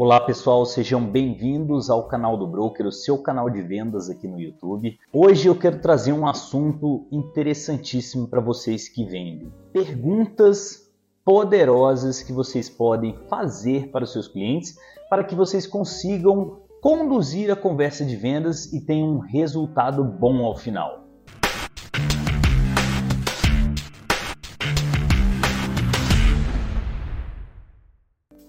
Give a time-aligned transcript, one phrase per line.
[0.00, 4.40] Olá pessoal, sejam bem-vindos ao canal do Broker, o seu canal de vendas aqui no
[4.40, 4.96] YouTube.
[5.12, 9.52] Hoje eu quero trazer um assunto interessantíssimo para vocês que vendem.
[9.72, 10.88] Perguntas
[11.24, 14.78] poderosas que vocês podem fazer para os seus clientes
[15.10, 20.54] para que vocês consigam conduzir a conversa de vendas e tenham um resultado bom ao
[20.54, 21.07] final.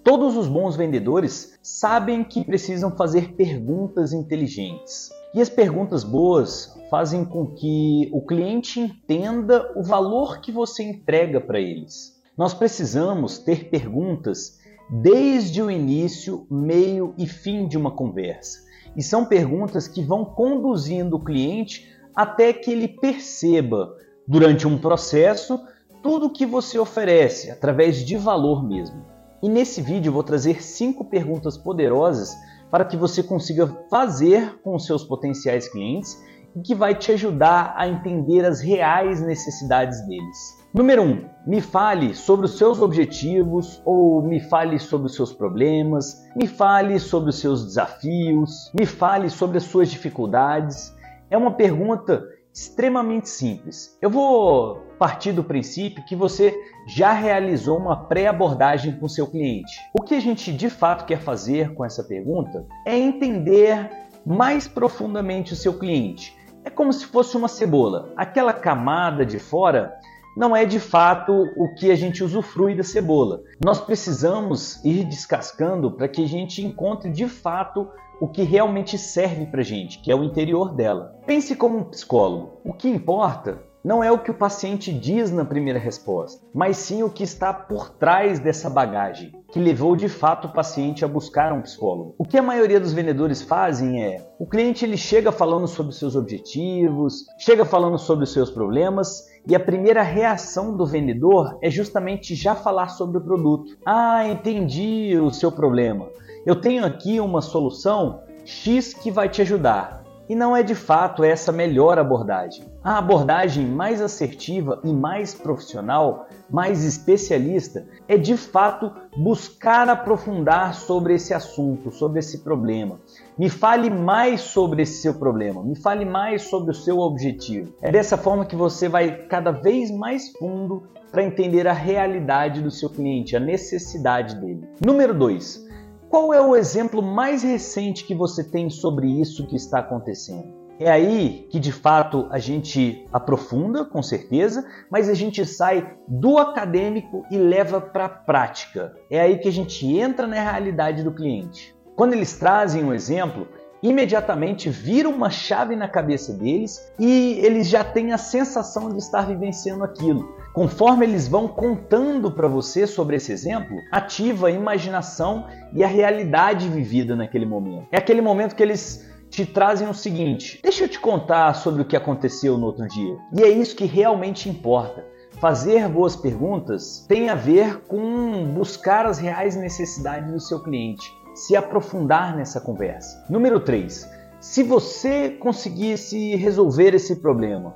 [0.09, 5.11] Todos os bons vendedores sabem que precisam fazer perguntas inteligentes.
[5.35, 11.39] E as perguntas boas fazem com que o cliente entenda o valor que você entrega
[11.39, 12.19] para eles.
[12.35, 14.57] Nós precisamos ter perguntas
[14.89, 18.65] desde o início, meio e fim de uma conversa.
[18.97, 23.95] E são perguntas que vão conduzindo o cliente até que ele perceba,
[24.27, 25.63] durante um processo,
[26.01, 29.18] tudo o que você oferece, através de valor mesmo.
[29.41, 32.35] E nesse vídeo eu vou trazer cinco perguntas poderosas
[32.69, 36.21] para que você consiga fazer com seus potenciais clientes
[36.55, 40.59] e que vai te ajudar a entender as reais necessidades deles.
[40.73, 41.05] Número 1.
[41.05, 46.45] Um, me fale sobre os seus objetivos ou me fale sobre os seus problemas, me
[46.45, 50.93] fale sobre os seus desafios, me fale sobre as suas dificuldades.
[51.29, 53.97] É uma pergunta extremamente simples.
[54.01, 56.53] Eu vou partir do princípio que você
[56.87, 59.71] já realizou uma pré-abordagem com seu cliente.
[59.97, 63.89] O que a gente de fato quer fazer com essa pergunta é entender
[64.25, 66.37] mais profundamente o seu cliente.
[66.65, 68.13] É como se fosse uma cebola.
[68.17, 69.97] Aquela camada de fora
[70.35, 73.41] não é de fato o que a gente usufrui da cebola.
[73.63, 77.87] Nós precisamos ir descascando para que a gente encontre de fato
[78.19, 81.15] o que realmente serve para gente, que é o interior dela.
[81.25, 82.59] Pense como um psicólogo.
[82.63, 87.01] O que importa não é o que o paciente diz na primeira resposta, mas sim
[87.01, 91.53] o que está por trás dessa bagagem, que levou de fato o paciente a buscar
[91.53, 92.13] um psicólogo.
[92.17, 96.15] O que a maioria dos vendedores fazem é, o cliente ele chega falando sobre seus
[96.15, 102.35] objetivos, chega falando sobre os seus problemas, e a primeira reação do vendedor é justamente
[102.35, 103.77] já falar sobre o produto.
[103.85, 106.07] Ah, entendi o seu problema
[106.45, 110.03] eu tenho aqui uma solução X que vai te ajudar.
[110.29, 112.63] E não é de fato essa melhor abordagem.
[112.83, 121.15] A abordagem mais assertiva e mais profissional, mais especialista, é de fato buscar aprofundar sobre
[121.15, 122.99] esse assunto, sobre esse problema.
[123.35, 127.73] Me fale mais sobre esse seu problema, me fale mais sobre o seu objetivo.
[127.81, 132.69] É dessa forma que você vai cada vez mais fundo para entender a realidade do
[132.69, 134.69] seu cliente, a necessidade dele.
[134.79, 135.68] Número 2
[136.09, 140.57] qual é o exemplo mais recente que você tem sobre isso que está acontecendo?
[140.79, 146.37] É aí que de fato a gente aprofunda, com certeza, mas a gente sai do
[146.37, 148.95] acadêmico e leva para a prática.
[149.11, 151.75] É aí que a gente entra na realidade do cliente.
[151.95, 153.45] Quando eles trazem um exemplo,
[153.81, 159.25] imediatamente vira uma chave na cabeça deles e eles já têm a sensação de estar
[159.25, 160.35] vivenciando aquilo.
[160.53, 166.67] Conforme eles vão contando para você sobre esse exemplo, ativa a imaginação e a realidade
[166.67, 167.87] vivida naquele momento.
[167.91, 171.85] É aquele momento que eles te trazem o seguinte: deixa eu te contar sobre o
[171.85, 173.17] que aconteceu no outro dia.
[173.37, 175.05] E é isso que realmente importa.
[175.39, 181.55] Fazer boas perguntas tem a ver com buscar as reais necessidades do seu cliente, se
[181.55, 183.25] aprofundar nessa conversa.
[183.29, 184.09] Número 3.
[184.39, 187.75] Se você conseguisse resolver esse problema,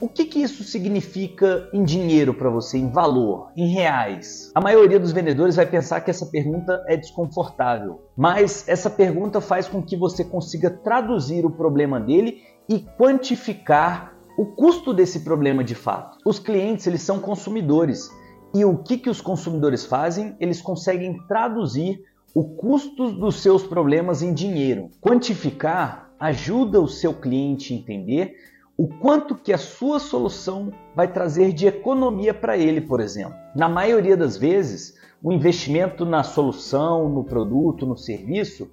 [0.00, 4.50] o que, que isso significa em dinheiro para você, em valor, em reais?
[4.54, 9.68] A maioria dos vendedores vai pensar que essa pergunta é desconfortável, mas essa pergunta faz
[9.68, 12.38] com que você consiga traduzir o problema dele
[12.68, 16.16] e quantificar o custo desse problema de fato.
[16.24, 18.08] Os clientes eles são consumidores
[18.54, 20.34] e o que, que os consumidores fazem?
[20.40, 22.00] Eles conseguem traduzir
[22.34, 24.90] o custo dos seus problemas em dinheiro.
[25.00, 28.36] Quantificar ajuda o seu cliente a entender
[28.76, 33.34] o quanto que a sua solução vai trazer de economia para ele, por exemplo.
[33.54, 38.70] Na maioria das vezes, o investimento na solução, no produto, no serviço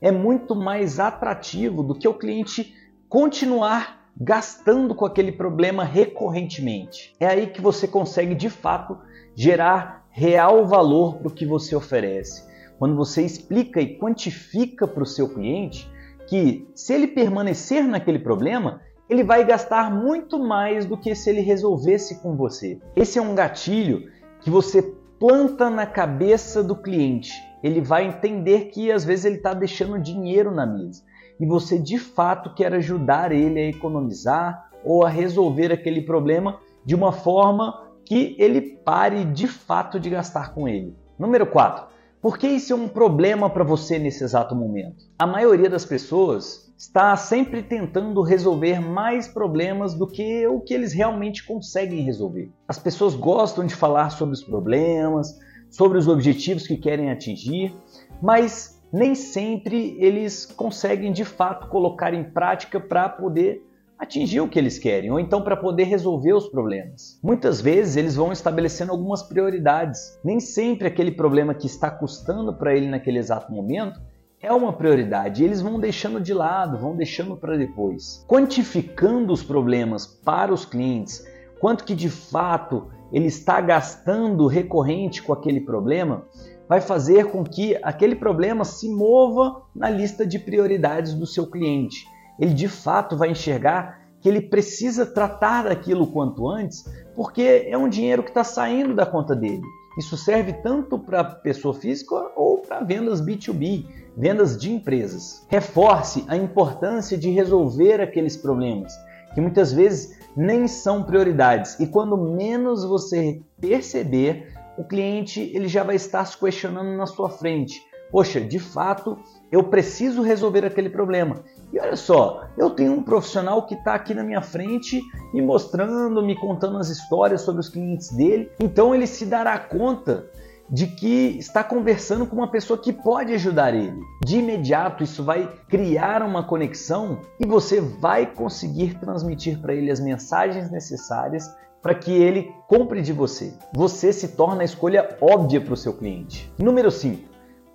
[0.00, 2.74] é muito mais atrativo do que o cliente
[3.08, 7.14] continuar gastando com aquele problema recorrentemente.
[7.20, 8.98] É aí que você consegue de fato
[9.34, 12.49] gerar real valor para o que você oferece.
[12.80, 15.86] Quando você explica e quantifica para o seu cliente
[16.26, 21.42] que se ele permanecer naquele problema, ele vai gastar muito mais do que se ele
[21.42, 22.80] resolvesse com você.
[22.96, 24.10] Esse é um gatilho
[24.40, 24.80] que você
[25.18, 27.30] planta na cabeça do cliente.
[27.62, 31.02] Ele vai entender que às vezes ele está deixando dinheiro na mesa
[31.38, 36.94] e você de fato quer ajudar ele a economizar ou a resolver aquele problema de
[36.94, 40.96] uma forma que ele pare de fato de gastar com ele.
[41.18, 41.90] Número 4.
[42.20, 45.06] Por que isso é um problema para você nesse exato momento?
[45.18, 50.92] A maioria das pessoas está sempre tentando resolver mais problemas do que o que eles
[50.92, 52.50] realmente conseguem resolver.
[52.68, 55.38] As pessoas gostam de falar sobre os problemas,
[55.70, 57.74] sobre os objetivos que querem atingir,
[58.20, 63.64] mas nem sempre eles conseguem de fato colocar em prática para poder
[64.00, 67.20] atingir o que eles querem, ou então para poder resolver os problemas.
[67.22, 70.18] Muitas vezes eles vão estabelecendo algumas prioridades.
[70.24, 74.00] Nem sempre aquele problema que está custando para ele naquele exato momento
[74.40, 75.44] é uma prioridade.
[75.44, 78.24] Eles vão deixando de lado, vão deixando para depois.
[78.26, 81.22] Quantificando os problemas para os clientes,
[81.60, 86.24] quanto que de fato ele está gastando recorrente com aquele problema,
[86.66, 92.06] vai fazer com que aquele problema se mova na lista de prioridades do seu cliente
[92.40, 96.84] ele de fato vai enxergar que ele precisa tratar daquilo quanto antes,
[97.14, 99.62] porque é um dinheiro que está saindo da conta dele.
[99.98, 105.44] Isso serve tanto para pessoa física ou para vendas B2B, vendas de empresas.
[105.48, 108.92] Reforce a importância de resolver aqueles problemas,
[109.34, 111.78] que muitas vezes nem são prioridades.
[111.80, 117.28] E quando menos você perceber, o cliente ele já vai estar se questionando na sua
[117.28, 117.82] frente.
[118.10, 119.18] Poxa, de fato,
[119.50, 121.36] eu preciso resolver aquele problema.
[121.72, 125.00] E olha só, eu tenho um profissional que está aqui na minha frente
[125.32, 128.50] me mostrando, me contando as histórias sobre os clientes dele.
[128.58, 130.26] Então ele se dará conta
[130.68, 134.00] de que está conversando com uma pessoa que pode ajudar ele.
[134.24, 139.98] De imediato, isso vai criar uma conexão e você vai conseguir transmitir para ele as
[139.98, 141.50] mensagens necessárias
[141.82, 143.52] para que ele compre de você.
[143.74, 146.52] Você se torna a escolha óbvia para o seu cliente.
[146.58, 147.29] Número 5.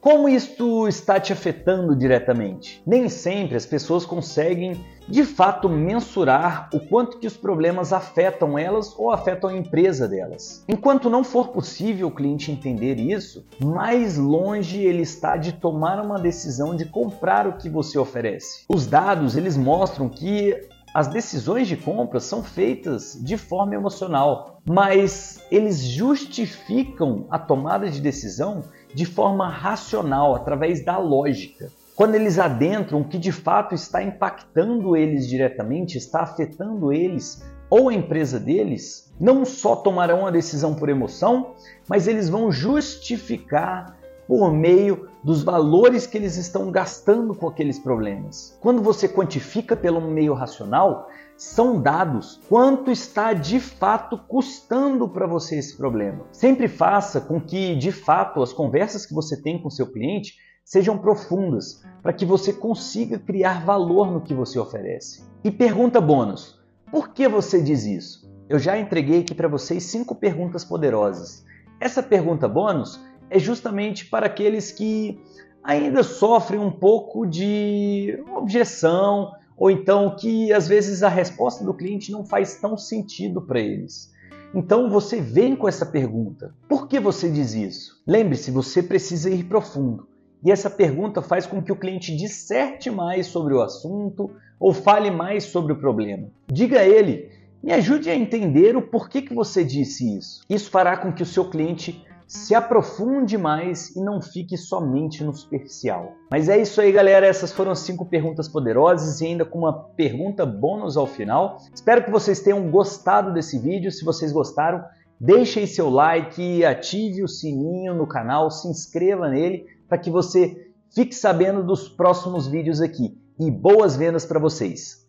[0.06, 2.80] Como isto está te afetando diretamente?
[2.86, 8.94] Nem sempre as pessoas conseguem de fato mensurar o quanto que os problemas afetam elas
[9.00, 10.64] ou afetam a empresa delas.
[10.70, 16.20] Enquanto não for possível o cliente entender isso, mais longe ele está de tomar uma
[16.20, 18.64] decisão de comprar o que você oferece.
[18.70, 20.56] Os dados eles mostram que
[20.96, 28.00] as decisões de compra são feitas de forma emocional, mas eles justificam a tomada de
[28.00, 28.64] decisão
[28.94, 31.70] de forma racional, através da lógica.
[31.98, 37.90] Quando eles adentram o que de fato está impactando eles diretamente, está afetando eles ou
[37.90, 41.56] a empresa deles, não só tomarão a decisão por emoção,
[41.90, 43.98] mas eles vão justificar
[44.28, 48.58] por meio dos valores que eles estão gastando com aqueles problemas.
[48.62, 51.08] Quando você quantifica pelo meio racional,
[51.38, 56.26] são dados quanto está de fato custando para você esse problema.
[56.32, 60.98] Sempre faça com que de fato as conversas que você tem com seu cliente sejam
[60.98, 65.24] profundas, para que você consiga criar valor no que você oferece.
[65.44, 66.60] E pergunta bônus:
[66.92, 68.26] por que você diz isso?
[68.48, 71.46] Eu já entreguei aqui para vocês cinco perguntas poderosas.
[71.80, 73.00] Essa pergunta bônus
[73.30, 75.20] é justamente para aqueles que
[75.64, 82.12] ainda sofrem um pouco de objeção ou então que às vezes a resposta do cliente
[82.12, 84.14] não faz tão sentido para eles.
[84.54, 88.02] Então você vem com essa pergunta: por que você diz isso?
[88.06, 90.08] Lembre-se, você precisa ir profundo.
[90.44, 94.30] E essa pergunta faz com que o cliente disserte mais sobre o assunto
[94.60, 96.28] ou fale mais sobre o problema.
[96.48, 97.30] Diga a ele:
[97.64, 100.44] me ajude a entender o porquê que você disse isso.
[100.48, 105.34] Isso fará com que o seu cliente se aprofunde mais e não fique somente no
[105.34, 106.14] superficial.
[106.30, 107.26] Mas é isso aí, galera.
[107.26, 111.58] Essas foram cinco perguntas poderosas e ainda com uma pergunta bônus ao final.
[111.74, 113.92] Espero que vocês tenham gostado desse vídeo.
[113.92, 114.84] Se vocês gostaram,
[115.20, 120.72] deixe aí seu like, ative o sininho no canal, se inscreva nele para que você
[120.94, 123.18] fique sabendo dos próximos vídeos aqui.
[123.40, 125.05] E boas vendas para vocês!